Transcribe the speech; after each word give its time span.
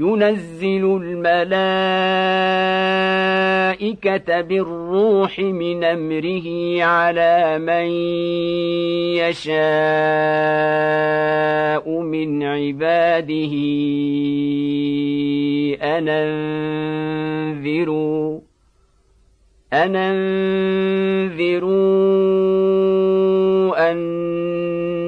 ينزل 0.00 0.84
الملائكة 1.02 1.60
بالروح 4.40 5.38
من 5.38 5.84
أمره 5.84 6.82
على 6.82 7.58
من 7.58 7.86
يشاء 9.20 9.60
من 12.00 12.42
عباده. 12.42 13.54
ان 15.82 16.08
انذروا 17.58 18.40
أن 19.72 19.96
انذروا 19.96 21.70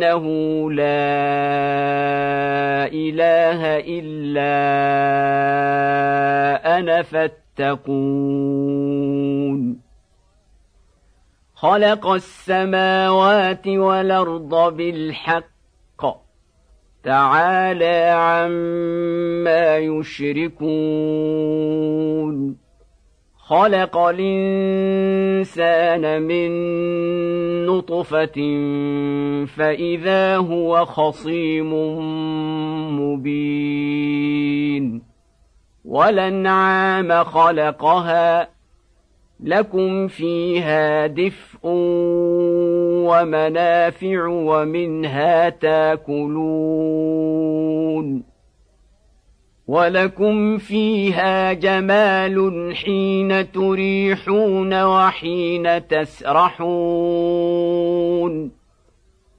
إنه 0.02 0.70
لا 0.72 0.82
إله 2.92 3.78
إلا 3.78 4.58
أنا 6.78 7.02
فاتقون. 7.02 7.92
خلق 11.54 12.06
السماوات 12.06 13.68
والأرض 13.68 14.76
بالحق. 14.76 15.52
تعالى 17.04 18.10
عما 18.10 19.76
يشركون. 19.76 20.62
خلق 23.44 23.96
الإنسان 23.98 25.02
من 26.22 26.50
نطفة 27.66 28.38
فإذا 29.46 30.36
هو 30.36 30.84
خصيم 30.84 31.72
مبين. 33.00 34.32
ولنعام 35.84 37.24
خلقها 37.24 38.48
لكم 39.40 40.08
فيها 40.08 41.06
دفء 41.06 41.60
ومنافع 43.08 44.26
ومنها 44.26 45.48
تاكلون. 45.48 46.32
ولكم 49.68 50.58
فيها 50.58 51.52
جمال 51.52 52.72
حين 52.76 53.52
تريحون 53.52 54.82
وحين 54.82 55.88
تسرحون 55.88 57.42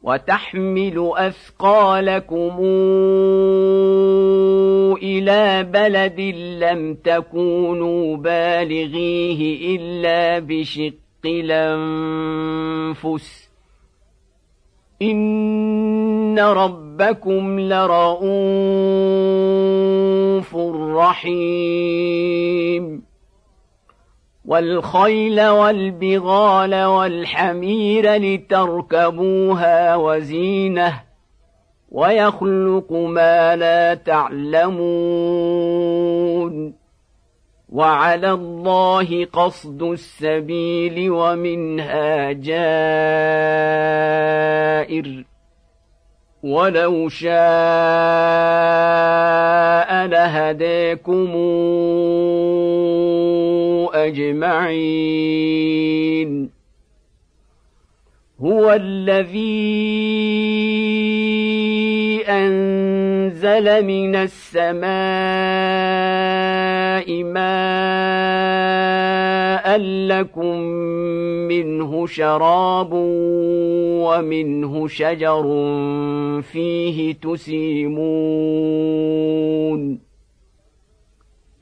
وتحمل 0.03 1.11
اثقالكم 1.15 2.59
إلى 5.03 5.63
بلد 5.63 6.19
لم 6.63 6.93
تكونوا 6.93 8.17
بالغيه 8.17 9.75
الا 9.75 10.39
بشق 10.39 10.93
الانفس 11.25 13.13
ان 15.11 16.39
ربكم 16.39 17.59
لرؤوف 17.59 18.23
رحيم 20.95 23.03
والخيل 24.45 25.47
والبغال 25.47 26.83
والحمير 26.83 28.15
لتركبوها 28.15 29.95
وزينه 29.95 31.01
ويخلق 31.91 32.91
ما 32.91 33.55
لا 33.55 33.93
تعلمون 33.93 34.73
وعلى 37.73 38.31
الله 38.31 39.25
قصد 39.25 39.83
السبيل 39.83 41.09
ومنها 41.11 42.31
جائر 42.31 42.53
ولو 46.43 47.09
شاء 47.09 47.33
لهديكم 50.05 51.31
أجمعين. 53.93 55.43
هو 58.41 58.71
الذي 58.71 60.13
أنزل 62.29 63.85
من 63.85 64.15
السماء 64.15 64.83
ماء 67.23 68.23
لكم 70.07 70.57
منه 71.47 72.07
شراب 72.07 72.89
ومنه 74.03 74.87
شجر 74.87 75.43
فيه 76.41 77.13
تسيمون. 77.13 78.13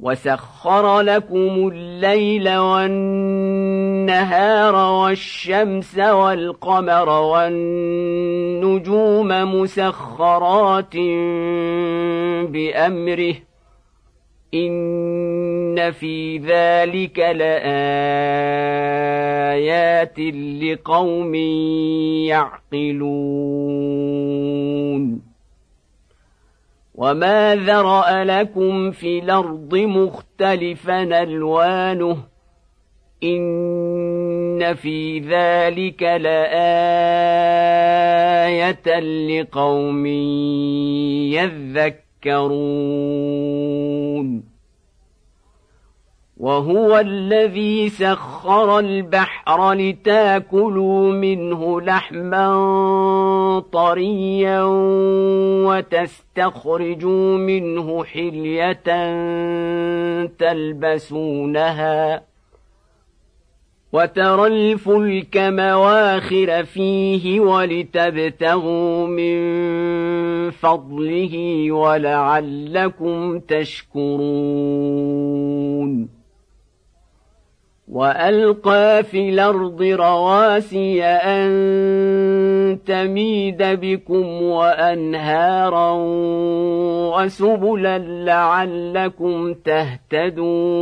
وسخر 0.00 1.00
لكم 1.00 1.68
الليل 1.72 2.56
والنهار 2.56 4.74
والشمس 4.74 5.98
والقمر 5.98 7.08
والنجوم 7.08 9.28
مسخرات 9.28 10.96
بأمره 12.46 13.34
إن 14.54 15.90
في 15.90 16.38
ذلك 16.38 17.18
لآيات 17.18 17.58
لقوم 20.62 21.34
يعقلون 22.24 22.88
وما 26.98 27.54
ذرا 27.54 28.24
لكم 28.24 28.90
في 28.90 29.18
الأرض 29.18 29.74
مختلفا 29.74 31.22
الوانه 31.22 32.16
ان 33.24 34.74
في 34.74 35.18
ذلك 35.18 36.02
لايه 36.02 36.58
لقوم 39.00 40.06
يذكرون 42.26 44.47
وهو 46.38 46.98
الذي 46.98 47.88
سخر 47.88 48.78
البحر 48.78 49.72
لتاكلوا 49.72 51.12
منه 51.12 51.80
لحما 51.80 52.48
طريا 53.72 54.62
وتستخرجوا 55.66 57.36
منه 57.38 58.04
حلية 58.04 58.82
تلبسونها 60.38 62.22
وترى 63.92 64.46
الفلك 64.46 65.36
مواخر 65.36 66.64
فيه 66.64 67.40
ولتبتغوا 67.40 69.06
من 69.06 69.38
فضله 70.50 71.66
ولعلكم 71.72 73.38
تشكرون 73.38 75.27
وألقى 77.90 79.02
في 79.04 79.28
الأرض 79.28 79.82
رواسي 79.82 81.04
أن 81.04 82.78
تميد 82.86 83.62
بكم 83.62 84.42
وأنهارا 84.42 85.92
وسبلا 87.16 87.98
لعلكم 87.98 89.54
تهتدون 89.54 90.78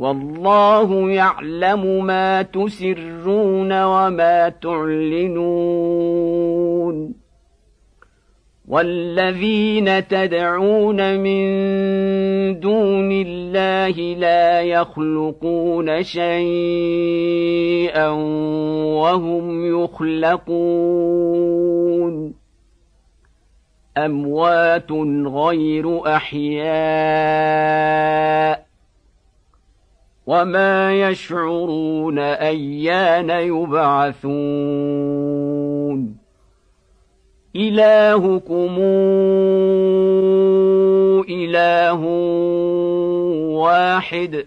والله 0.00 1.10
يعلم 1.10 2.06
ما 2.06 2.42
تسرون 2.42 3.82
وما 3.82 4.48
تعلنون. 4.48 5.30
والذين 8.68 10.08
تدعون 10.08 11.18
من 11.18 11.40
دون 12.60 13.12
الله 13.12 14.14
لا 14.14 14.60
يخلقون 14.60 16.02
شيئا 16.02 18.08
وهم 19.00 19.84
يخلقون. 19.84 20.50
أموات 23.96 24.92
غير 25.26 26.16
أحياء. 26.16 28.69
وما 30.30 30.94
يشعرون 30.94 32.18
ايان 32.18 33.30
يبعثون 33.30 34.60
الهكم 37.56 38.76
اله 41.28 42.04
واحد 43.58 44.46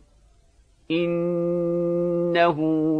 إنه 0.91 2.57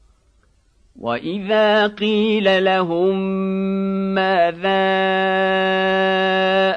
وإذا 1.00 1.88
قيل 1.88 2.66
لهم 2.66 3.16
ماذا 4.16 4.86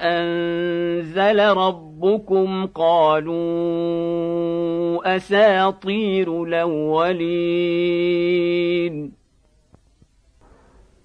أنزل 0.03 1.41
ربكم 1.41 2.67
قالوا 2.67 3.39
أساطير 5.17 6.45
الأولين. 6.45 7.19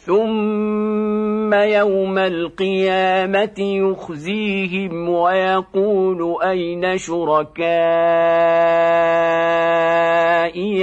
ثم 0.00 1.54
يوم 1.54 2.18
القيامه 2.18 3.54
يخزيهم 3.58 5.08
ويقول 5.08 6.42
اين 6.42 6.98
شركائي 6.98 7.70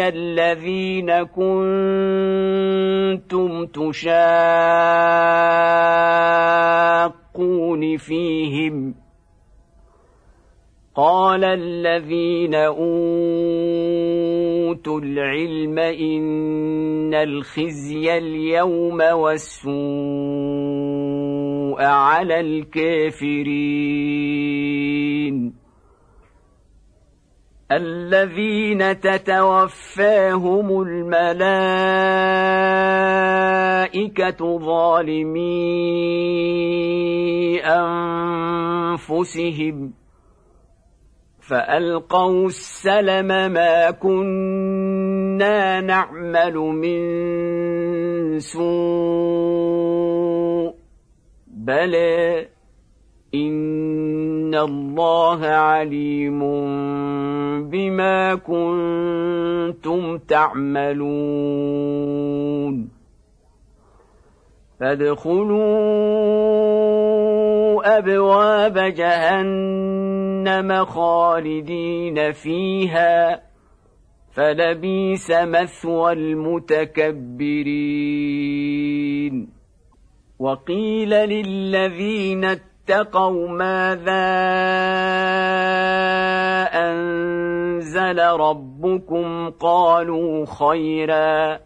الذين 0.08 1.24
كنتم 1.24 1.58
تشاقون 3.66 3.98
فيهم 7.98 9.07
قال 10.98 11.44
الذين 11.44 12.56
أوتوا 12.56 12.90
العلم 15.00 15.80
إن 15.80 17.14
الخزي 17.14 18.18
اليوم 18.18 19.02
والسوء 19.02 19.78
على 21.84 22.40
الكافرين. 22.40 23.78
الذين 27.72 29.00
تتوفاهم 29.00 30.82
الملائكة 30.82 31.38
ظالمي 34.58 35.68
أنفسهم 39.06 39.94
فألقوا 41.48 42.46
السلم 42.48 43.28
ما 43.28 43.92
كنا 43.92 45.82
نعمل 45.82 46.54
من 46.56 47.00
سوء 48.40 49.88
بلى 51.48 52.48
إن 53.36 54.56
الله 54.56 55.46
عليم 55.46 56.40
بما 57.70 58.36
كنتم 58.36 60.18
تعملون 60.18 60.98
فادخلوا 64.80 65.68
أبواب 67.98 68.78
جهنم 68.78 70.86
خالدين 70.86 72.32
فيها 72.32 73.42
فلبيس 74.34 75.32
مثوى 75.32 76.14
المتكبرين. 76.14 77.18
وقيل 80.40 81.10
للذين 81.10 82.46
اتقوا 82.46 83.48
ماذا 83.48 84.28
أن 86.74 87.18
أنزل 87.78 88.20
ربكم؟ 88.20 89.50
قالوا 89.50 90.46
خيرا. 90.46 91.60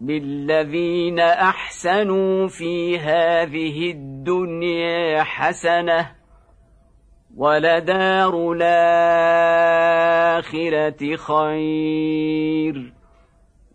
للذين 0.00 1.18
أحسنوا 1.20 2.48
في 2.48 2.98
هذه 2.98 3.90
الدنيا 3.90 5.22
حسنة 5.22 6.10
ولدار 7.36 8.52
الآخرة 8.52 9.56
خير 11.16 12.92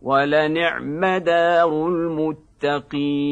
ولنعم 0.01 1.05
دار 1.05 1.87
المتقين 1.87 3.31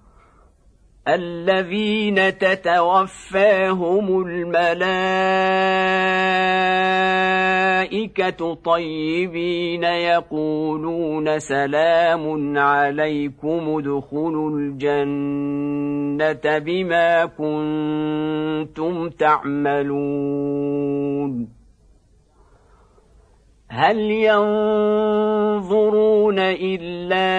الذين 1.07 2.37
تتوفاهم 2.37 4.21
الملائكة 4.21 4.93
طيبين 8.53 9.83
يقولون 9.83 11.39
سلام 11.39 12.57
عليكم 12.57 13.77
ادخلوا 13.77 14.59
الجنة 14.59 16.57
بما 16.57 17.25
كنتم 17.25 19.09
تعملون. 19.09 20.41
هل 23.73 23.99
ينظرون 24.11 25.59
إلا 26.39 27.31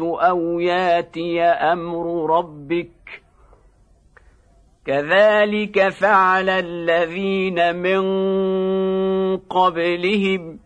أو 0.00 0.60
ياتي 0.60 1.42
أمر 1.42 2.30
ربك؟ 2.38 3.22
كذلك 4.86 5.88
فعل 5.88 6.48
الذين 6.48 7.76
من 7.76 8.02
قبلهم 9.36 10.65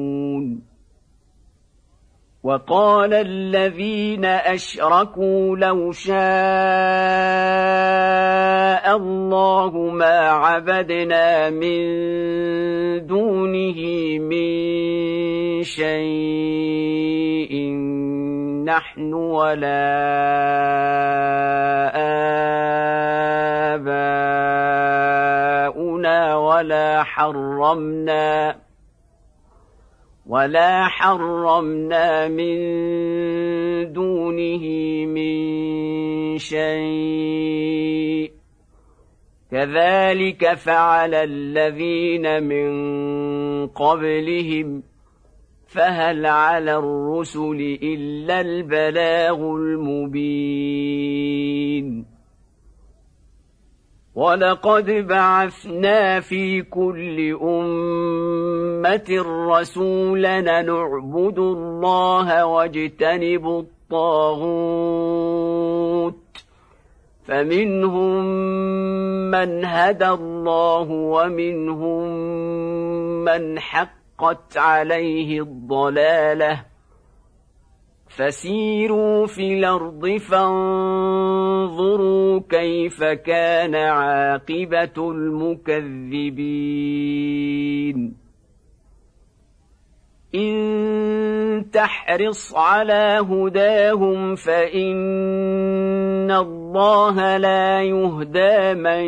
وقال 2.43 3.13
الذين 3.13 4.25
أشركوا 4.25 5.57
لو 5.57 5.91
شاء 5.91 6.15
الله 8.97 9.77
ما 9.77 10.19
عبدنا 10.29 11.49
من 11.49 11.81
دونه 13.05 13.79
من 14.19 15.63
شيء 15.63 17.53
نحن 18.65 19.13
ولا 19.13 20.01
آباؤنا 24.97 26.35
ولا 26.35 27.03
حرمنا. 27.03 28.70
ولا 30.31 30.87
حرمنا 30.87 32.27
من 32.27 32.57
دونه 33.93 34.65
من 35.05 35.37
شيء 36.37 38.31
كذلك 39.51 40.53
فعل 40.53 41.15
الذين 41.15 42.43
من 42.43 42.71
قبلهم 43.67 44.83
فهل 45.67 46.25
على 46.25 46.75
الرسل 46.75 47.79
الا 47.83 48.41
البلاغ 48.41 49.35
المبين 49.55 50.91
ولقد 54.21 55.07
بعثنا 55.07 56.19
في 56.19 56.61
كل 56.61 57.37
أمة 57.41 59.25
رسولا 59.49 60.41
نعبد 60.41 61.39
الله 61.39 62.45
واجتنب 62.45 63.65
الطاغوت. 63.91 64.61
فمنهم 67.23 68.25
من 69.31 69.65
هدى 69.65 70.09
الله 70.09 70.91
ومنهم 70.91 72.07
من 73.25 73.59
حقت 73.59 74.57
عليه 74.57 75.41
الضلالة. 75.41 76.70
فسيروا 78.15 79.25
في 79.25 79.53
الأرض 79.53 80.07
فانظروا 80.17 81.61
كيف 82.49 83.03
كان 83.03 83.75
عاقبة 83.75 85.11
المكذبين. 85.11 86.61
إن 90.35 91.65
تحرص 91.73 92.55
على 92.55 93.19
هداهم 93.29 94.35
فإن 94.35 96.31
الله 96.31 97.37
لا 97.37 97.81
يهدى 97.81 98.73
من 98.73 99.03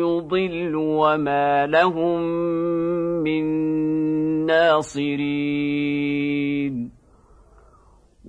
يضل 0.00 0.74
وما 0.74 1.66
لهم 1.66 2.20
من 3.22 3.44
ناصرين. 4.46 5.60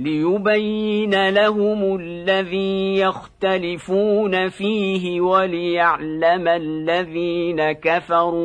ليبين 0.00 1.28
لهم 1.28 1.96
الذي 2.00 2.98
يختلفون 2.98 4.48
فيه 4.48 5.20
وليعلم 5.20 6.48
الذين 6.48 7.72
كفروا 7.72 8.40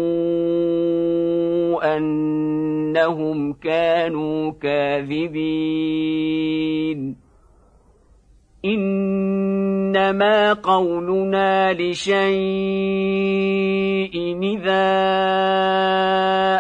أنهم 1.98 3.54
كانوا 3.54 4.52
كاذبين. 4.52 5.46
انما 10.10 10.54
قولنا 10.54 11.74
لشيء 11.74 12.16
اذا 14.44 14.86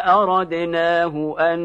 اردناه 0.05 1.35
ان 1.39 1.59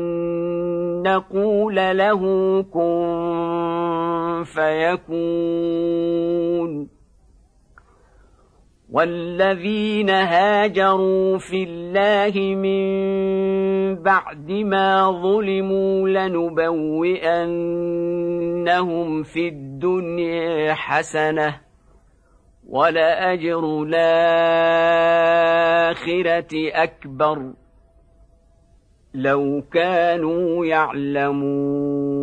نقول 1.02 1.76
له 1.76 2.22
كن 2.62 4.44
فيكون 4.44 5.80
والذين 8.90 10.10
هاجروا 10.10 11.38
في 11.38 11.62
الله 11.62 12.54
من 12.56 12.90
بعد 14.02 14.50
ما 14.50 15.10
ظلموا 15.10 16.08
لنبوئنهم 16.08 17.22
في 19.22 19.48
الدنيا 19.48 20.74
حسنه 20.74 21.69
ولاجر 22.70 23.82
الاخره 23.82 24.12
اكبر 26.54 27.52
لو 29.14 29.62
كانوا 29.72 30.66
يعلمون 30.66 32.20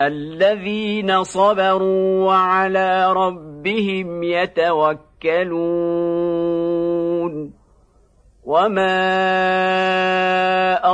الذين 0.00 1.22
صبروا 1.24 2.26
وعلى 2.26 3.12
ربهم 3.12 4.22
يتوكلون 4.22 5.02
وما 8.44 8.92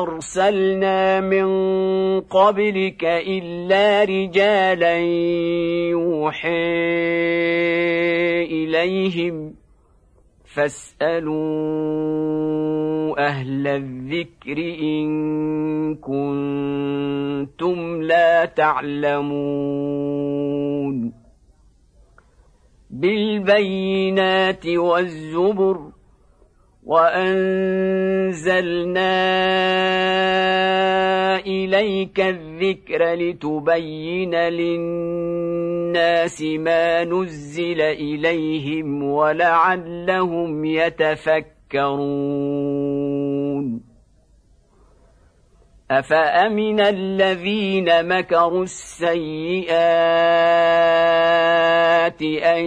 ارسلنا 0.03 1.21
من 1.21 1.49
قبلك 2.21 3.05
الا 3.05 4.05
رجالا 4.05 4.99
يوحي 5.89 6.49
اليهم 8.45 9.55
فاسالوا 10.45 11.39
أهل 13.27 13.67
الذكر 13.67 14.59
ان 14.81 15.09
كنتم 15.95 18.03
لا 18.03 18.45
تعلمون 18.45 19.29
بالبينات 22.91 24.67
والزبر 24.67 25.98
وانزلنا 26.89 28.57
اليك 31.37 32.21
الذكر 32.21 33.15
لتبين 33.15 34.35
للناس 34.35 35.63
ما 36.43 37.05
نزل 37.05 37.81
اليهم 37.81 39.03
ولعلهم 39.03 40.65
يتفكرون 40.65 41.49
افامن 45.91 46.81
الذين 46.81 48.09
مكروا 48.09 48.63
السيئات 48.63 49.79
ان 52.23 52.65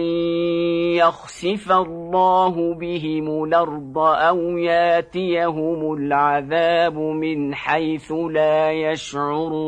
يخسف 0.98 1.72
الله 1.72 2.74
بهم 2.74 3.44
الأرض 3.44 3.98
أو 3.98 4.38
ياتيهم 4.58 5.94
العذاب 5.94 6.98
من 6.98 7.54
حيث 7.54 8.12
لا 8.12 8.72
يشعرون 8.72 9.62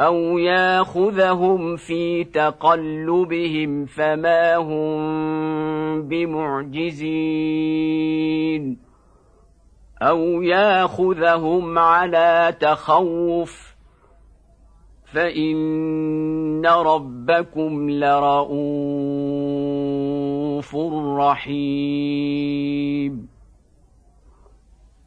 أو 0.00 0.38
ياخذهم 0.38 1.76
في 1.76 2.24
تقلبهم 2.24 3.86
فما 3.86 4.56
هم 4.56 6.08
بمعجزين 6.08 7.54
أو 10.02 10.42
ياخذهم 10.42 11.78
على 11.78 12.56
تخوف 12.60 13.74
فان 15.12 16.66
ربكم 16.66 17.90
لرءوف 17.90 18.64
رحيم 21.18 22.94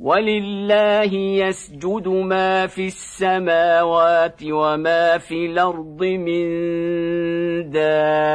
ولله 0.00 1.14
يسجد 1.14 2.08
ما 2.08 2.66
في 2.66 2.86
السماوات 2.86 4.40
وما 4.44 5.18
في 5.18 5.46
الأرض 5.46 6.04
من 6.04 6.46
دابة 7.70 8.26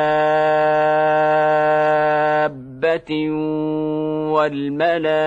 والملائكة 4.33 5.25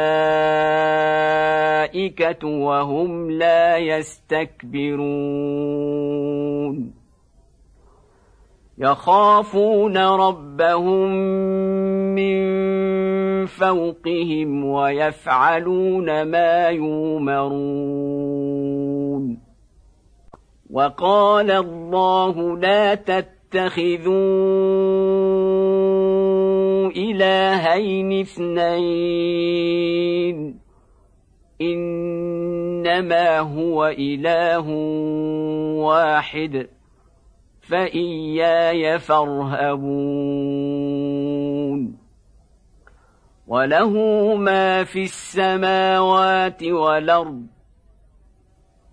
وهم 2.49 3.31
لا 3.31 3.77
يستكبرون. 3.77 5.35
يخافون 8.79 9.99
ربهم 9.99 11.11
من 12.15 12.84
فوقهم 13.47 14.65
ويفعلون 14.65 16.23
ما 16.23 16.69
يؤمرون 16.69 18.25
وقال 20.71 21.51
الله 21.51 22.59
لا 22.59 22.95
تتخذوا 22.95 24.15
إلهين 26.91 28.21
اثنين. 28.21 29.45
إنما 31.63 33.39
هو 33.39 33.87
إله 33.87 34.69
واحد. 35.79 36.67
فإياي 37.61 38.99
فارهبون. 38.99 40.64
وله 43.55 43.95
ما 44.35 44.85
في 44.85 45.03
السماوات 45.03 46.63
والأرض 46.63 47.47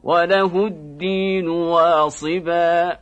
وله 0.03 0.67
الدين 0.67 1.49
واصبا. 1.49 2.97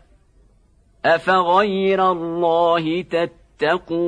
أفغير 1.05 2.11
الله 2.11 3.01
تتقون؟ 3.01 3.99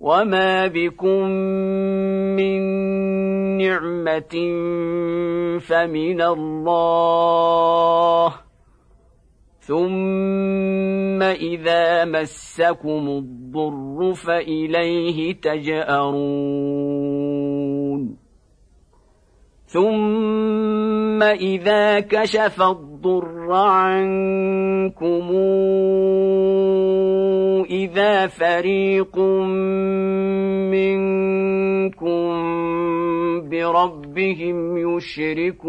وما 0.00 0.66
بكم 0.66 1.26
من 2.38 2.60
نعمة 3.58 4.34
فمن 5.58 6.22
الله 6.22 7.62
ثم 9.62 11.22
اذا 11.22 12.04
مسكم 12.04 13.08
الضر 13.08 14.14
فاليه 14.14 15.32
تجارون 15.32 16.82
ثم 19.66 21.22
اذا 21.22 22.00
كشف 22.00 22.62
الضر 22.62 23.52
عنكم 23.52 25.30
اذا 27.70 28.26
فريق 28.26 29.18
منكم 30.74 32.32
بربهم 33.48 34.76
يشركون 34.96 35.62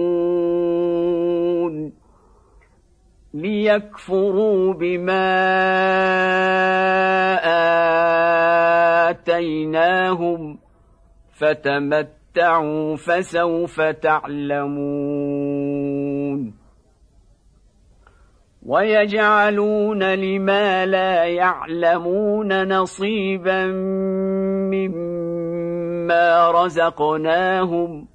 ليكفروا 3.33 4.73
بما 4.73 5.33
آتيناهم 9.09 10.57
فتمتعوا 11.33 12.95
فسوف 12.95 13.81
تعلمون. 13.81 14.93
ويجعلون 18.65 20.03
لما 20.13 20.85
لا 20.85 21.23
يعلمون 21.23 22.67
نصيبا 22.67 23.65
مما 24.71 26.51
رزقناهم. 26.51 28.07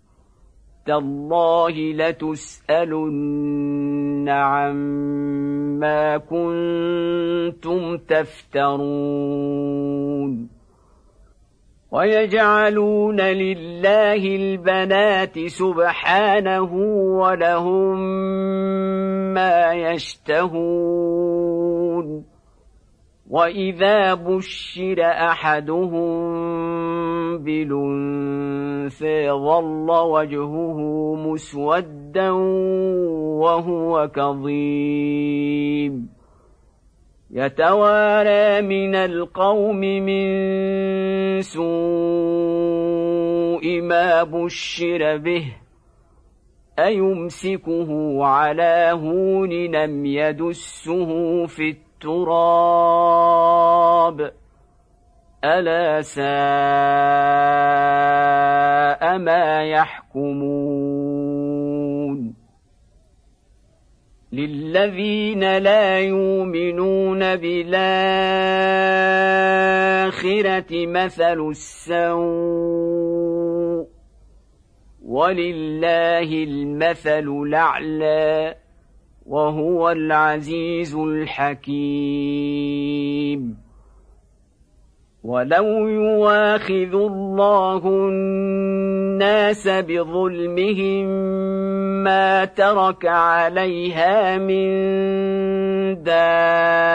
تالله 0.87 1.70
لتسألن 1.92 3.67
عما 4.29 6.19
كنتم 6.19 7.97
تفترون 7.97 9.59
ويجعلون 11.91 13.21
لله 13.21 14.37
البنات 14.37 15.38
سبحانه 15.38 16.73
ولهم 17.21 17.99
ما 19.35 19.73
يشتهون 19.73 21.29
واذا 23.31 24.14
بشر 24.14 24.97
احدهم 25.01 25.99
بالانثى 27.38 29.31
ظل 29.31 29.91
وجهه 29.91 30.79
مسودا 31.14 32.31
وهو 33.41 34.09
كظيم 34.09 35.29
يتوارى 37.31 38.62
من 38.62 38.95
القوم 38.95 39.81
من 39.81 40.29
سوء 41.41 41.69
ما 43.81 44.23
بشر 44.23 45.17
به 45.17 45.45
ايمسكه 46.79 48.25
على 48.25 48.91
هون 48.93 49.53
لم 49.53 50.07
يدسه 50.07 51.47
في 51.47 51.69
التراب 51.69 51.88
ألا 55.45 56.03
ساء 56.03 56.29
ما 59.19 59.65
يحكمون. 59.65 60.29
للذين 64.33 65.57
لا 65.59 65.99
يؤمنون 65.99 67.19
بالآخرة 67.19 67.77
مثل 70.71 71.49
السوء. 71.51 72.29
ولله 75.05 76.45
المثل 76.45 77.29
الأعلى. 77.47 78.67
وهو 79.29 79.91
العزيز 79.91 80.95
الحكيم. 80.95 82.38
ولو 85.25 85.88
يواخذ 85.88 86.95
الله 86.95 87.83
الناس 87.87 89.69
بظلمهم 89.69 91.07
ما 92.05 92.45
ترك 92.45 93.07
عليها 93.07 94.38
من 94.38 94.69
دابة 96.03 96.88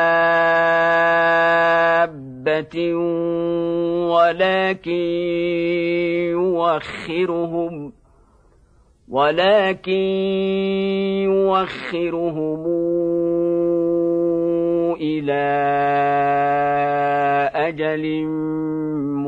ولكن 4.13 4.91
يوخرهم 6.31 7.92
ولكن 9.13 9.91
يوخرهم 11.29 12.65
إلى 15.01 15.45
أجل 17.53 18.25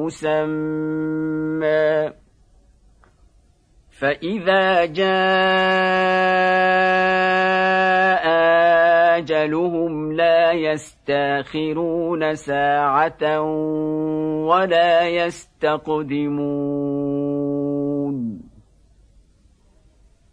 مسمى. 0.01 1.85
فإذا 3.99 4.85
جاء 4.85 5.05
أجلهم 9.17 10.13
لا 10.13 10.51
يستأخرون 10.51 12.35
ساعة 12.35 13.41
ولا 14.49 15.07
يستقدمون. 15.07 16.45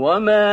وما 0.00 0.48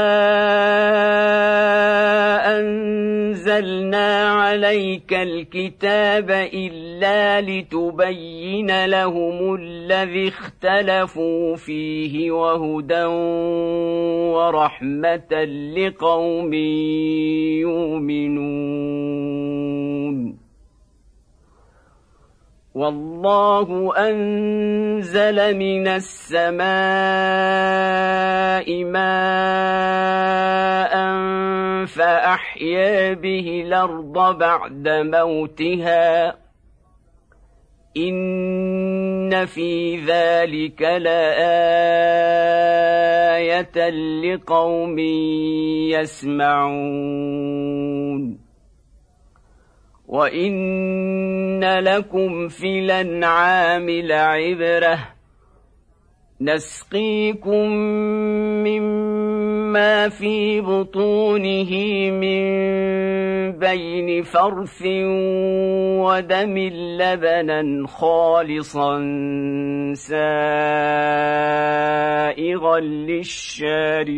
انزلنا 2.59 4.29
عليك 4.29 5.13
الكتاب 5.13 6.31
الا 6.53 7.41
لتبين 7.41 8.85
لهم 8.85 9.55
الذي 9.55 10.27
اختلفوا 10.27 11.55
فيه 11.55 12.31
وهدى 12.31 13.05
ورحمه 14.35 15.43
لقوم 15.77 16.53
يؤمنون 17.63 18.87
والله 22.77 23.93
انزل 23.97 25.57
من 25.57 25.87
السماء 25.87 26.67
ماء 28.83 29.07
فاحيا 31.85 33.13
به 33.13 33.63
الأرض 33.65 34.37
بعد 34.37 34.89
موتها 34.89 36.37
ان 37.97 39.45
في 39.45 39.97
ذلك 40.05 40.81
لايه 40.81 41.39
لقوم 44.21 44.99
يسمعون 45.89 47.86
وان 50.07 51.63
لكم 51.63 52.47
في 52.47 52.79
الانعام 52.79 53.89
لعبره 53.89 54.99
نسقيكم 56.41 57.69
مما 58.63 60.09
في 60.09 60.61
بطونه 60.61 61.71
من 62.11 62.47
بين 63.59 64.23
فرث 64.23 64.81
ودم 66.05 66.57
لبنا 66.97 67.87
خالصا 67.87 68.99
سائغا 69.93 70.39
للشاربين 72.79 74.17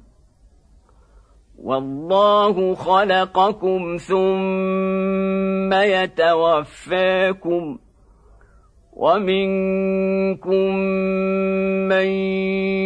والله 1.63 2.75
خلقكم 2.75 3.97
ثم 3.97 5.73
يتوفاكم 5.73 7.77
ومنكم 8.93 10.75
من 11.89 12.05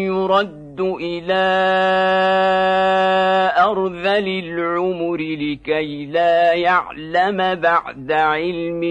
يرد 0.05 0.81
إلى 0.81 1.45
أرذل 3.57 4.27
العمر 4.27 5.17
لكي 5.17 6.05
لا 6.05 6.53
يعلم 6.53 7.55
بعد 7.55 8.11
علم 8.11 8.81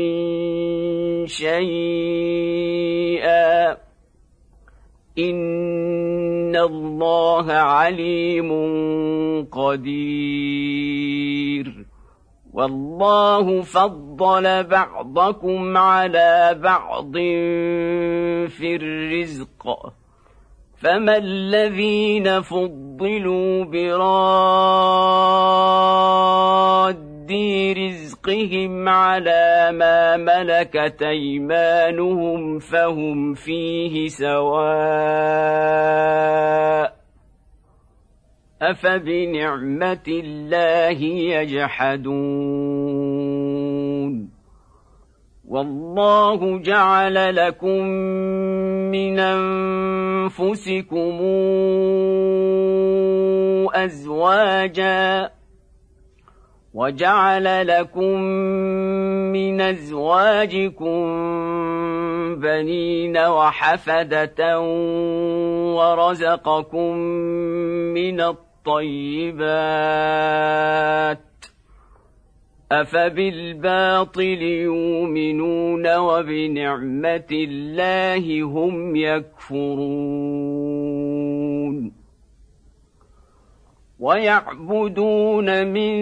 شيئا. 1.26 2.64
ان 6.54 6.60
الله 6.60 7.52
عليم 7.52 8.50
قدير 9.52 10.94
والله 12.52 13.62
فضل 13.62 14.64
بعضكم 14.64 15.76
على 15.76 16.58
بعض 16.62 17.12
في 18.48 18.76
الرزق 18.76 19.92
فما 20.76 21.16
الذين 21.16 22.40
فضلوا 22.40 23.64
براد 23.64 24.74
رزقهم 27.32 28.88
على 28.88 29.70
ما 29.72 30.16
ملكت 30.16 31.02
أيمانهم 31.02 32.58
فهم 32.58 33.34
فيه 33.34 34.08
سواء 34.08 34.64
أفبنعمة 38.62 40.04
الله 40.08 41.02
يجحدون 41.34 42.14
والله 45.48 46.58
جعل 46.58 47.36
لكم 47.36 47.82
من 48.90 49.18
أنفسكم 49.18 51.20
ازواجا 53.74 55.30
وجعل 56.74 57.66
لكم 57.66 58.20
من 59.32 59.60
أزواجكم 59.60 61.04
بنين 62.34 63.18
وحفدة 63.18 64.60
ورزقكم 65.74 66.96
من 67.94 68.20
الطيبات 68.20 69.34
أفبالباطل 72.72 74.42
يؤمنون 74.42 75.96
وبنعمة 75.96 77.30
الله 77.32 78.42
هم 78.42 78.96
يكفرون 78.96 80.63
ويعبدون 84.00 85.66
من 85.66 85.94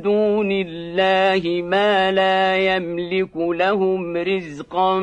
دون 0.00 0.52
الله 0.52 1.62
ما 1.62 2.10
لا 2.10 2.56
يملك 2.56 3.36
لهم 3.36 4.16
رزقا 4.16 4.98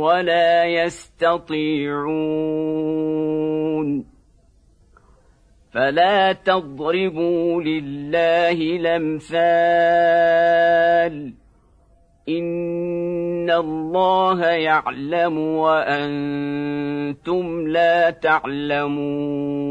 ولا 0.00 0.64
يستطيعون. 0.64 1.70
فلا 5.74 6.32
تضربوا 6.32 7.62
لله 7.62 8.52
الأمثال. 8.52 9.40
ان 12.38 13.50
الله 13.50 14.46
يعلم 14.46 15.38
وأنتم 15.38 16.66
لا 17.68 18.10
تعلمون 18.10 19.70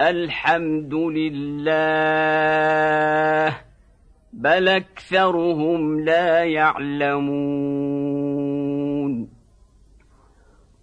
الحمد 0.00 0.94
لله 0.94 1.68
بل 4.32 4.68
أكثرهم 4.68 6.00
لا 6.00 6.44
يعلمون. 6.44 7.68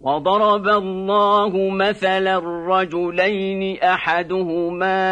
وضرب 0.00 0.68
الله 0.68 1.70
مثلا 1.70 2.38
رجلين 2.68 3.82
أحدهما 3.82 5.02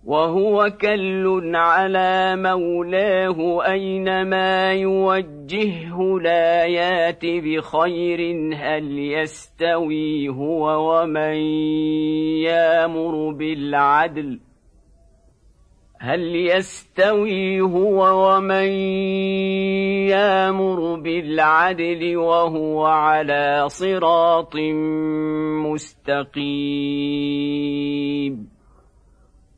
وهو 0.07 0.71
كل 0.81 1.53
على 1.55 2.37
مولاه 2.37 3.67
أينما 3.67 4.73
يوجهه 4.73 6.19
لا 6.23 6.65
يات 6.65 7.27
بخير 7.27 8.21
هل 8.55 8.99
يستوي 8.99 10.29
هو 10.29 10.93
ومن 10.93 11.35
يامر 12.47 13.31
بالعدل 13.31 14.41
هل 16.01 16.37
يستوي 16.37 17.61
هو 17.61 18.27
ومن 18.27 18.69
يامر 20.07 20.95
بالعدل 20.95 22.17
وهو 22.17 22.87
على 22.87 23.65
صراط 23.69 24.57
مستقيم 25.67 26.97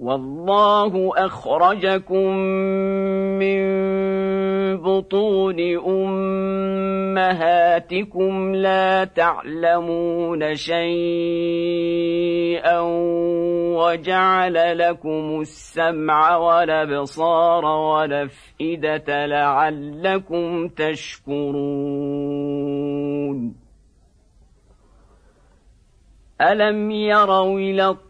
والله 0.00 1.12
أخرجكم 1.16 2.36
من 3.36 3.60
بطون 4.76 5.60
أمهاتكم 7.16 8.54
لا 8.54 9.04
تعلمون 9.04 10.54
شيئا 10.54 10.90
وجعل 13.76 14.78
لكم 14.78 15.40
السمع 15.40 16.36
والأبصار 16.36 17.64
والأفئدة 17.64 19.26
لعلكم 19.26 20.68
تشكرون. 20.68 21.60
ألم 26.40 26.90
يروا 26.90 27.58
إلى 27.58 28.09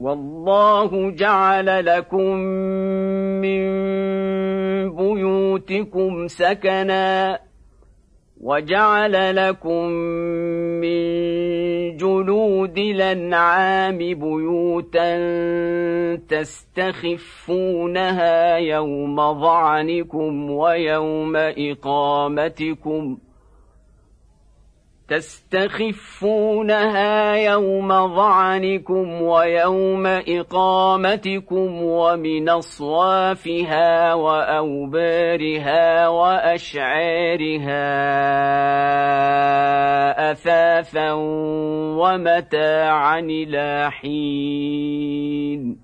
والله 0.00 1.10
جعل 1.10 1.86
لكم 1.86 2.36
من 3.40 3.64
بيوتكم 4.96 6.26
سكنا 6.28 7.38
وجعل 8.40 9.36
لكم 9.36 9.88
من 10.80 11.00
جلود 11.96 12.78
الأنعام 12.78 13.98
بيوتا 13.98 15.16
تستخفونها 16.28 17.76
يوم 18.56 19.16
ظعنكم 19.40 20.50
ويوم 20.50 21.36
اقامتكم 21.36 23.16
ۖ 23.16 23.23
تستخفونها 25.08 26.54
يوم 27.34 27.88
ظعنكم 28.16 29.22
ويوم 29.22 30.06
إقامتكم 30.06 31.82
ومن 31.82 32.48
أصوافها 32.48 34.14
وأوبارها 34.14 36.08
وأشعارها 36.08 37.84
أثاثا 40.32 41.12
ومتاعا 42.00 43.20
إلى 43.20 43.90
حين. 43.90 45.83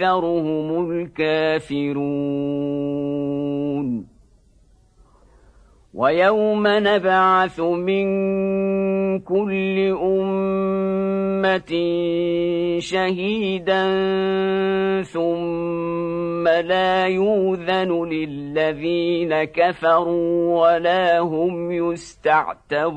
واكثرهم 0.00 0.90
الكافرون. 0.90 1.86
ويوم 5.94 6.62
نبعث 6.66 7.60
من 7.60 8.06
كل 9.20 9.96
أمة 10.02 11.72
شهيدا 12.78 13.82
ثم 15.02 16.48
لا 16.48 17.06
يوذن 17.06 18.04
للذين 18.04 19.44
كفروا 19.44 20.60
ولا 20.60 21.18
هم 21.18 21.72
يستعتبون. 21.72 22.96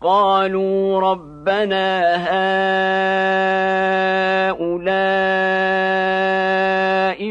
قالوا 0.00 1.00
ربنا 1.00 2.00
هؤلاء 4.50 4.80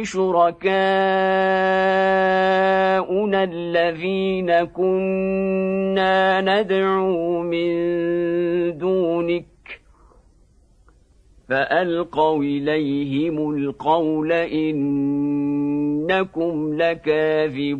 شركاؤنا 0.03 0.69
الذين 3.43 4.63
كنا 4.63 6.41
ندعو 6.41 7.41
من 7.41 7.69
دونك 8.77 9.45
فألقوا 11.49 12.43
إليهم 12.43 13.51
القول 13.55 14.31
إنكم 14.31 15.73
لكاذبون 16.73 17.79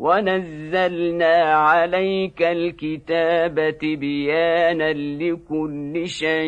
ونزلنا 0.00 1.34
عليك 1.54 2.42
الكتاب 2.42 3.78
تبيانا 3.78 4.92
لكل 4.92 6.08
شيء 6.08 6.40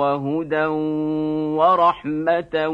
وهدى 0.00 0.66
ورحمه 1.60 2.68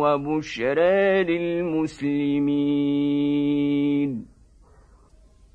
وبشرى 0.00 1.24
للمسلمين 1.24 2.70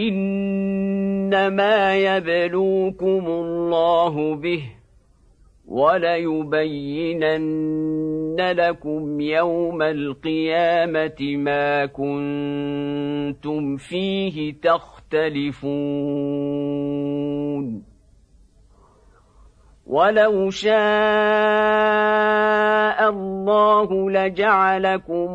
إنما 0.00 1.96
يبلوكم 1.96 3.26
الله 3.26 4.34
به 4.34 4.62
وليبينن 5.66 7.16
لكم 8.38 9.20
يوم 9.20 9.82
القيامة 9.82 11.36
ما 11.36 11.86
كنتم 11.86 13.76
فيه 13.76 14.54
تختلفون. 14.62 15.88
ولو 19.86 20.50
شاء 20.50 20.78
الله 23.10 24.10
لجعلكم 24.10 25.34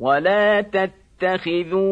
ولا 0.00 0.60
تتخذوا 0.60 1.84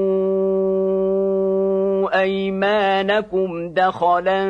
ايمانكم 2.21 3.73
دخلا 3.73 4.45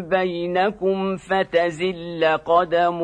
بينكم 0.00 1.16
فتزل 1.16 2.24
قدم 2.44 2.98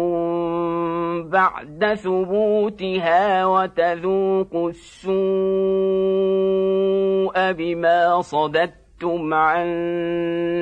بعد 1.28 1.94
ثبوتها 1.94 3.46
وتذوقوا 3.46 4.70
السوء 4.70 5.18
بما 7.52 8.20
صددتم 8.20 9.34
عن 9.34 9.68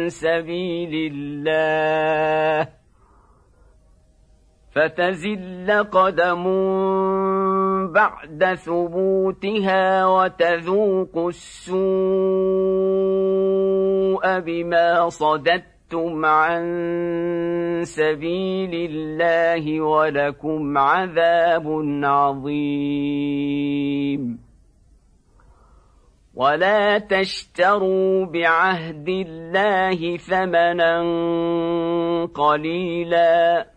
سبيل 0.09 1.12
الله 1.12 2.68
فتزل 4.74 5.70
قدم 5.93 6.45
بعد 7.93 8.55
ثبوتها 8.55 10.07
وتذوقوا 10.07 11.28
السوء 11.28 11.76
بما 14.41 15.09
صددتم 15.09 16.24
عن 16.24 16.64
سبيل 17.84 18.91
الله 18.91 19.80
ولكم 19.80 20.78
عذاب 20.78 21.82
عظيم. 22.05 23.66
ولا 26.34 26.99
تشتروا 26.99 28.24
بعهد 28.26 29.09
الله 29.09 30.16
ثمنا 30.16 31.03
قليلا. 32.34 33.76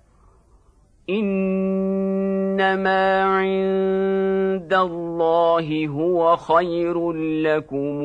انما 1.10 3.02
عند 3.24 4.74
الله 4.74 5.88
هو 5.88 6.36
خير 6.36 7.12
لكم 7.44 8.02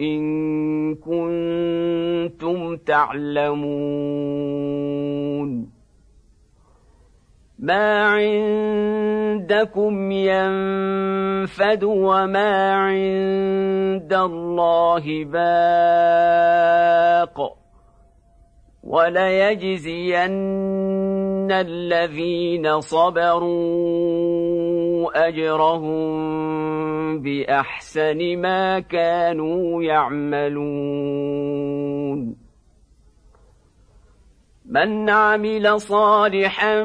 ان 0.00 0.94
كنتم 0.94 2.76
تعلمون 2.76 4.08
ما 7.58 8.06
عندكم 8.06 10.12
ينفد 10.12 11.84
وما 11.84 12.72
عند 12.72 14.12
الله 14.12 15.24
باق 15.24 16.88
وليجزين 18.82 20.38
الذين 21.52 22.80
صبروا 22.80 23.48
أجرهم 25.28 26.08
بأحسن 27.22 28.36
ما 28.36 28.80
كانوا 28.80 29.82
يعملون. 29.82 31.38
من 34.68 35.10
عمل 35.10 35.80
صالحا 35.80 36.82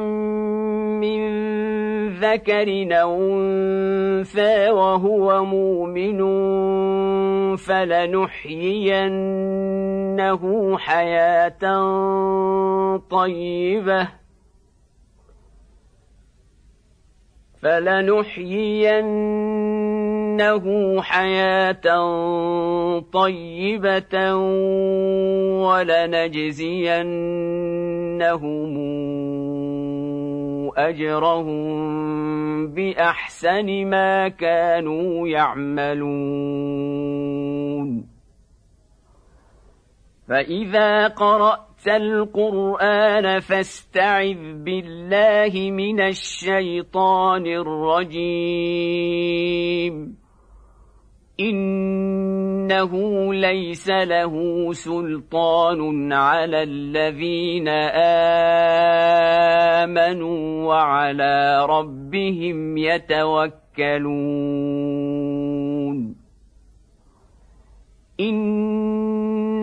من 1.00 1.53
ذكر 2.20 2.88
أو 3.00 3.14
انثى 3.32 4.70
وهو 4.70 5.44
مؤمن 5.44 6.20
فلنحيينه 7.56 9.14
حياه 10.78 11.64
طيبه 13.10 14.08
فلنحيينه 17.64 18.96
حياه 21.02 21.80
طيبه 23.12 24.34
ولنجزينهم 25.64 26.84
أجرهم 30.76 31.66
بأحسن 32.66 33.86
ما 33.86 34.28
كانوا 34.28 35.28
يعملون. 35.28 36.94
فإذا 40.28 41.08
قرأت 41.08 41.88
القرآن 41.88 43.40
فاستعذ 43.40 44.64
بالله 44.64 45.70
من 45.70 46.00
الشيطان 46.00 47.46
الرجيم. 47.46 48.64
إنه 51.40 52.92
ليس 53.34 53.90
له 53.90 54.32
سلطان 54.72 56.12
على 56.12 56.62
الذين 56.62 57.68
آمنوا 59.82 60.66
وعلى 60.66 61.66
ربهم 61.66 62.76
يتوكلون. 62.76 64.34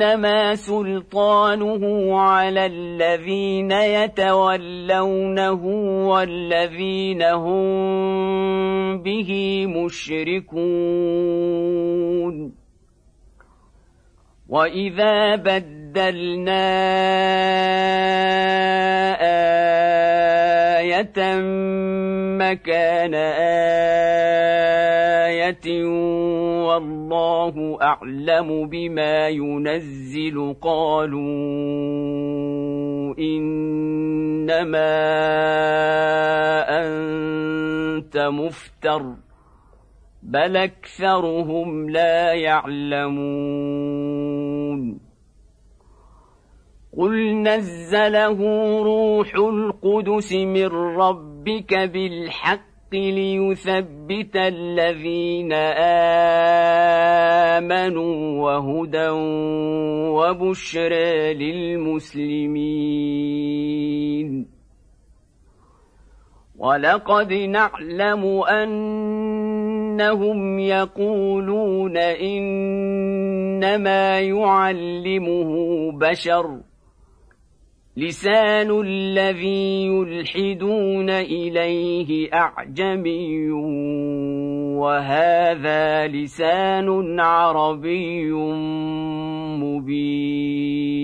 إنما 0.01 0.55
سلطانه 0.55 2.19
على 2.19 2.65
الذين 2.65 3.71
يتولونه 3.71 5.65
والذين 6.07 7.21
هم 7.23 9.03
به 9.03 9.65
مشركون. 9.67 10.91
واذا 14.49 15.35
بدلنا 15.35 16.71
إيه 19.21 19.81
مكان 22.37 23.13
والله 26.67 27.77
اعلم 27.81 28.67
بما 28.67 29.27
ينزل 29.27 30.55
قالوا 30.61 31.21
انما 33.19 34.91
انت 36.69 38.17
مفتر 38.17 39.15
بل 40.23 40.57
اكثرهم 40.57 41.89
لا 41.89 42.33
يعلمون 42.33 43.81
قل 46.97 47.41
نزله 47.41 48.39
روح 48.83 49.35
القدس 49.35 50.33
من 50.33 50.67
ربك 50.97 51.73
بالحق 51.73 52.70
ليثبت 52.93 54.35
الذين 54.35 55.53
آمنوا 57.53 58.41
وهدى 58.43 59.09
وبشرى 60.09 61.33
للمسلمين. 61.33 62.61
ولقد 66.57 67.33
نعلم 67.33 68.43
أنهم 68.43 70.39
يقولون 70.59 71.97
إنما 71.97 73.39
يعلمه 74.19 75.51
بشر. 75.91 76.70
لسان 77.97 78.81
الذي 78.81 79.85
يلحدون 79.85 81.09
إليه 81.09 82.29
أعجمي 82.33 83.51
وهذا 84.79 86.07
لسان 86.07 87.19
عربي 87.19 88.31
مبين. 89.59 91.01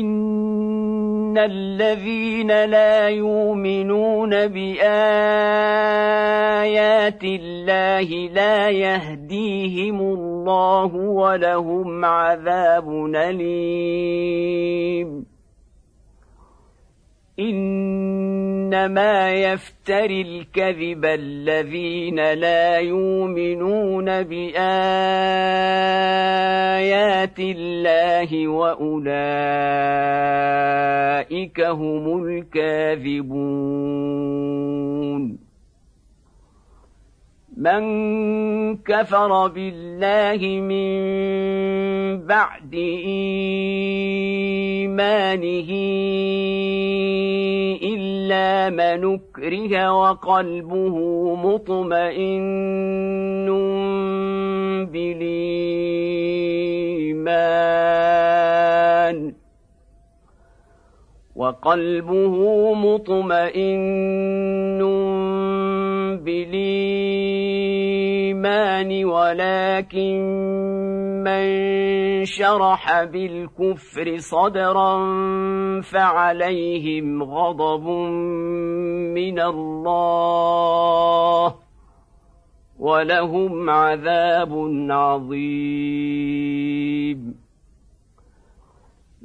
ان 0.00 1.38
الذين 1.38 2.64
لا 2.64 3.08
يؤمنون 3.08 4.30
بايات 4.30 4.84
الله 7.24 8.28
لا 8.34 8.68
يهديهم 8.68 10.00
الله 10.00 10.94
ولهم 10.94 12.04
عذاب 12.04 12.88
اليم 13.16 14.54
إنما 17.38 19.32
يفتري 19.34 20.20
الكذب 20.22 21.04
الذين 21.04 22.32
لا 22.32 22.78
يؤمنون 22.78 24.22
بآيات 24.22 24.58
الله 27.38 28.48
وأولئك 28.48 29.10
هم 31.60 32.24
الكاذبون. 32.26 33.44
من 37.56 38.76
كفر 38.76 39.48
بالله 39.48 40.60
من 40.60 41.00
بعد 42.26 42.74
إيمانه 44.74 45.70
إلا 47.82 48.70
من 48.70 49.14
أكره 49.14 49.92
وقلبه 49.92 50.96
مطمئن 51.34 52.44
بالإيمان 54.92 56.34
وقلبه 61.36 62.34
مطمئن 62.74 63.84
بالإيمان 66.16 66.54
ولكن 69.04 70.20
من 71.24 71.44
شرح 72.24 73.04
بالكفر 73.04 74.16
صدرا 74.16 75.00
فعليهم 75.80 77.22
غضب 77.22 77.88
من 79.14 79.40
الله 79.40 80.34
ولهم 82.78 83.70
عذاب 83.70 84.52
عظيم. 84.90 86.24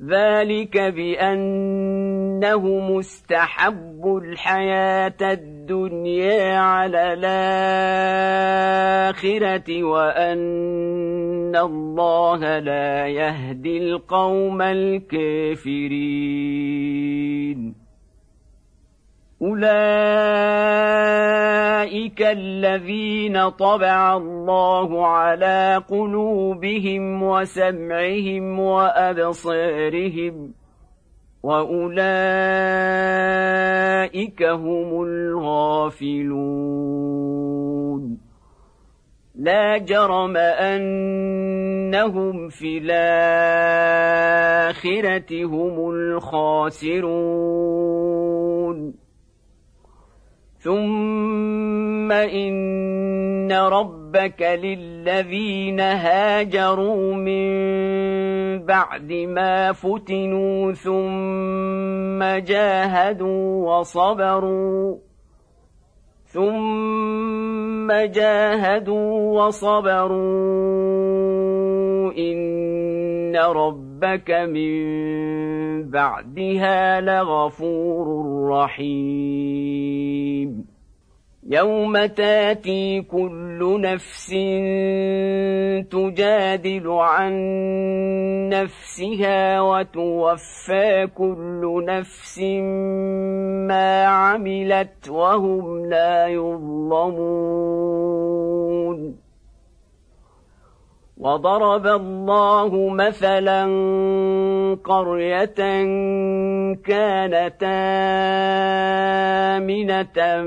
ذلك 0.08 0.78
بانه 0.78 2.68
مستحب 2.80 4.22
الحياة 4.24 5.18
الدنيا 5.22 6.58
على 6.58 7.14
الاخره 9.10 9.84
وان 9.84 11.56
الله 11.56 12.60
لا 12.60 13.08
يهدي 13.08 13.78
القوم 13.78 14.62
الكافرين 14.62 15.89
اولئك 19.42 19.70
الذين 22.22 23.50
طبع 23.50 24.18
الله 24.18 25.08
على 25.08 25.84
قلوبهم 25.90 27.24
وسمعهم 27.24 28.60
وابصارهم 28.60 30.54
واولئك 31.44 32.04
هم 34.44 35.04
الغافلون 35.04 36.60
لا 39.36 39.78
جرم 39.78 40.38
انهم 40.38 42.50
في 42.50 42.78
الاخره 42.78 42.96
هم 45.46 45.90
الخاسرون 45.90 47.10
ثم 50.60 52.12
ان 52.12 53.51
ربك 53.51 54.41
للذين 54.41 55.80
هاجروا 55.80 57.14
من 57.14 57.49
بعد 58.66 59.12
ما 59.14 59.72
فتنوا 59.72 60.72
ثم 60.72 62.24
جاهدوا 62.45 63.78
وصبروا 63.80 64.97
ثم 66.26 67.91
جاهدوا 67.91 69.45
وصبروا 69.45 70.20
إن 72.18 72.38
ان 73.30 73.36
ربك 73.36 74.32
من 74.32 75.89
بعدها 75.89 77.01
لغفور 77.01 78.07
رحيم 78.49 79.99
يوم 81.49 82.05
تاتي 82.05 83.01
كل 83.01 83.82
نفس 83.82 84.30
تجادل 85.91 86.88
عن 86.88 87.34
نفسها 88.49 89.61
وتوفى 89.61 91.07
كل 91.15 91.86
نفس 91.88 92.39
ما 93.69 94.05
عملت 94.05 95.09
وهم 95.09 95.86
لا 95.86 96.27
يظلمون 96.27 97.69
وضرب 101.20 101.88
الله 101.88 102.89
مثلا 102.89 103.63
قرية 104.84 105.59
كانت 106.86 107.63
آمنة 109.59 110.43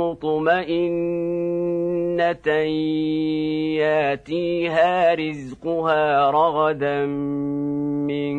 مطمئنة 0.00 0.96
ياتيها 3.76 5.14
رزقها 5.14 6.30
رغدا 6.30 7.06
من 8.06 8.36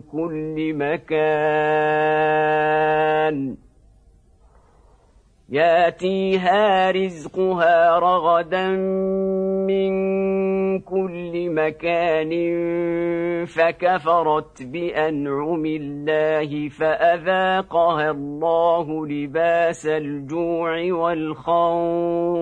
كل 0.00 0.74
مكان 0.74 2.04
ياتيها 5.54 6.90
رزقها 6.90 7.98
رغدا 7.98 8.68
من 9.70 9.94
كل 10.80 11.50
مكان 11.50 12.30
فكفرت 13.46 14.62
بأنعم 14.62 15.66
الله 15.66 16.68
فأذاقها 16.68 18.10
الله 18.10 19.06
لباس 19.06 19.86
الجوع 19.86 20.92
والخوف 20.92 22.34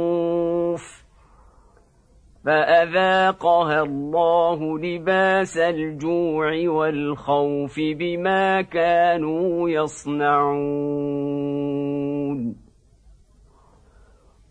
فأذاقها 2.44 3.82
الله 3.82 4.78
لباس 4.78 5.58
الجوع 5.58 6.68
والخوف 6.68 7.80
بما 7.80 8.62
كانوا 8.62 9.70
يصنعون 9.70 11.31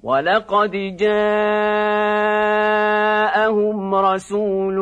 ولقد 0.03 0.71
جاءهم 0.97 1.85
رسول 3.95 4.75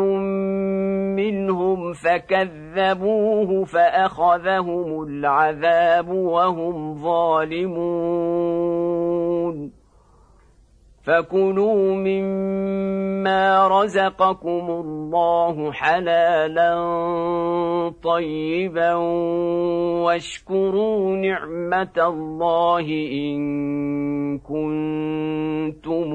منهم 1.16 1.94
فكذبوه 1.94 3.66
فاخذهم 3.66 5.04
العذاب 5.04 6.10
وهم 6.10 6.96
ظالمون 6.96 8.60
فكلوا 11.04 11.94
مما 11.96 13.68
رزقكم 13.68 14.70
الله 14.70 15.72
حلالا 15.72 16.74
طيبا 18.04 18.94
واشكروا 20.04 21.16
نعمه 21.16 21.94
الله 21.98 22.86
ان 23.14 23.40
كنتم 24.40 26.14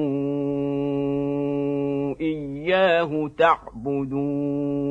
اياه 2.21 3.31
تعبدون 3.37 4.85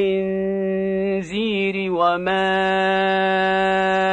وما 1.91 2.49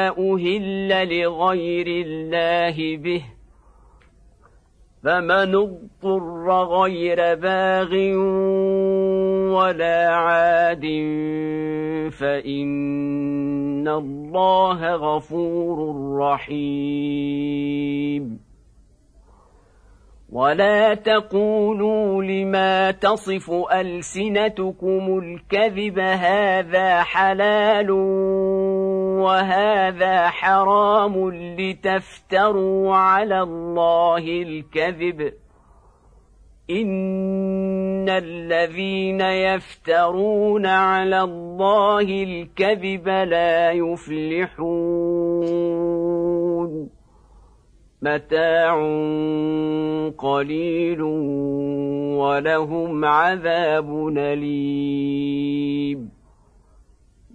أهل 0.08 1.20
لغير 1.20 1.86
الله 2.06 2.96
به 2.96 3.35
فمن 5.06 5.54
اضطر 5.54 6.50
غير 6.64 7.34
باغ 7.34 7.94
ولا 9.54 10.08
عاد 10.08 10.86
فان 12.10 13.88
الله 13.88 14.94
غفور 14.94 15.78
رحيم 16.18 17.66
ولا 20.32 20.94
تقولوا 20.94 22.22
لما 22.22 22.90
تصف 22.90 23.50
السنتكم 23.72 25.18
الكذب 25.18 25.98
هذا 25.98 27.02
حلال 27.02 27.90
وهذا 29.16 30.28
حرام 30.28 31.30
لتفتروا 31.58 32.94
على 32.94 33.42
الله 33.42 34.18
الكذب. 34.18 35.32
إن 36.70 38.08
الذين 38.08 39.20
يفترون 39.20 40.66
على 40.66 41.22
الله 41.22 42.00
الكذب 42.00 43.08
لا 43.08 43.70
يفلحون. 43.70 44.96
متاع 48.02 48.74
قليل 50.18 51.02
ولهم 52.22 53.04
عذاب 53.04 54.08
أليم. 54.18 56.15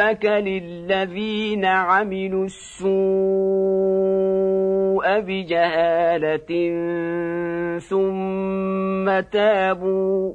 ربك 0.00 0.24
للذين 0.24 1.64
عملوا 1.64 2.44
السوء 2.44 2.90
بجهاله 5.20 6.50
ثم 7.78 9.20
تابوا 9.20 10.34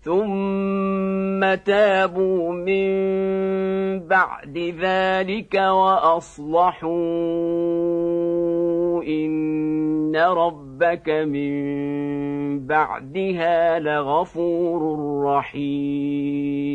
ثم 0.00 1.54
تابوا 1.54 2.52
من 2.52 2.88
بعد 4.08 4.58
ذلك 4.58 5.54
واصلحوا 5.54 6.92
ان 9.02 10.16
ربك 10.16 11.08
من 11.08 12.66
بعدها 12.66 13.78
لغفور 13.78 14.82
رحيم. 15.24 16.74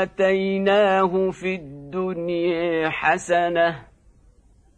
واتيناه 0.00 1.30
في 1.30 1.54
الدنيا 1.54 2.88
حسنه 2.88 3.76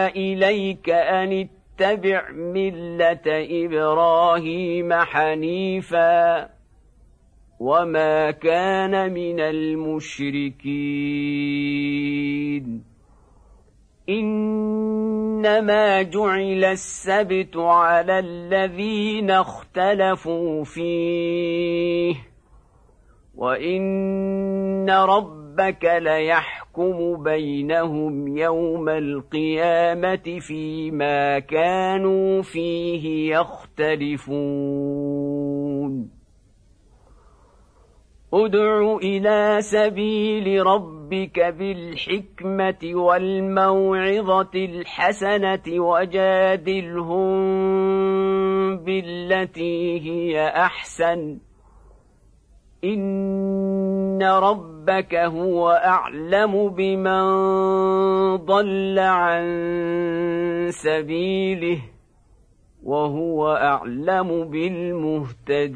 اليك 0.08 0.90
ان 0.90 1.48
اتبع 1.48 2.32
مله 2.32 3.22
إبراهيم 3.66 4.94
حنيفا 4.94 6.57
وما 7.60 8.32
كان 8.32 9.14
من 9.14 9.40
المشركين 9.40 10.58
انما 14.10 16.02
جعل 16.02 16.66
السبت 16.66 17.58
على 17.58 18.20
الذين 18.20 19.32
اختلفوا 19.32 20.64
فيه 20.64 22.16
وان 23.36 24.90
ربك 24.90 25.84
ليحكم 25.84 27.24
بينهم 27.24 28.38
يوم 28.38 28.90
القيامه 28.90 30.40
فيما 30.40 31.40
كانوا 31.40 32.42
فيه 32.42 33.36
يختلفون 33.36 35.17
ادع 38.34 38.98
إلى 39.04 39.58
سبيل 39.62 40.66
ربك 40.66 41.40
بالحكمة 41.40 42.80
والموعظة 42.84 44.52
الحسنة 44.56 45.64
وجادلهم 45.68 47.38
بالتي 48.78 50.00
هي 50.00 50.48
أحسن. 50.48 51.38
إن 52.84 54.24
ربك 54.24 55.16
هو 55.16 55.70
أعلم 55.72 56.70
بمن 56.70 57.26
ضل 58.36 59.00
عن 59.00 59.48
سبيله 60.70 61.82
وهو 62.84 63.48
أعلم 63.56 64.44
بالمهتدين. 64.44 65.68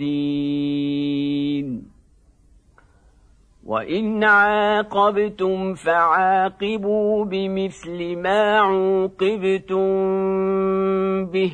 وان 3.66 4.24
عاقبتم 4.24 5.74
فعاقبوا 5.74 7.26
بمثل 7.26 8.16
ما 8.16 8.60
عوقبتم 8.60 9.86
به 11.26 11.52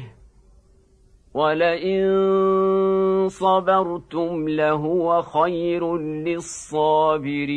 ولئن 1.34 3.30
صبرتم 3.30 4.50
لهو 4.50 5.22
خير 5.22 5.98
للصابرين 5.98 7.48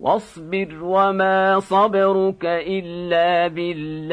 واصبر 0.00 0.78
وما 0.82 1.60
صبرك 1.60 2.44
الا 2.44 3.48
بالله 3.48 4.12